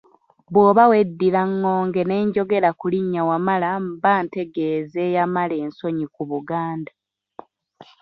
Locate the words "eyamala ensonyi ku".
5.07-6.21